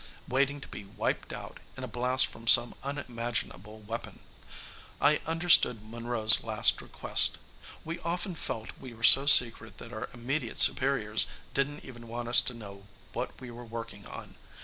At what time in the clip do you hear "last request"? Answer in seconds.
6.43-7.37